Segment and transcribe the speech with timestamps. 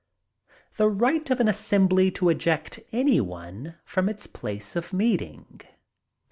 [0.77, 5.61] The Right of an Assembly to Eject any one from its place of meeting.